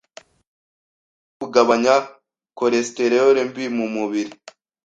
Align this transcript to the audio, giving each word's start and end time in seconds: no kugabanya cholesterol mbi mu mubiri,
no 1.33 1.33
kugabanya 1.39 1.95
cholesterol 2.57 3.35
mbi 3.49 3.65
mu 3.75 3.85
mubiri, 3.95 4.33